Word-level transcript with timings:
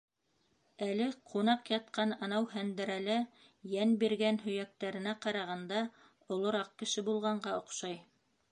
Әле 0.85 1.09
«ҡунаҡ» 1.33 1.69
ятҡан 1.73 2.13
анау 2.27 2.47
һәндерәлә 2.53 3.17
йән 3.75 3.93
биргән, 4.05 4.39
һөйәктәренә 4.47 5.13
ҡарағанда, 5.27 5.85
олораҡ 6.37 6.75
кеше 6.83 7.05
булғанға 7.11 7.57
оҡшай. 7.63 7.99